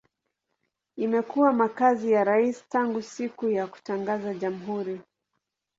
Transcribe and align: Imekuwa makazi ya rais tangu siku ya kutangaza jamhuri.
Imekuwa 0.97 1.53
makazi 1.53 2.11
ya 2.11 2.23
rais 2.23 2.63
tangu 2.69 3.01
siku 3.01 3.49
ya 3.49 3.67
kutangaza 3.67 4.33
jamhuri. 4.33 5.01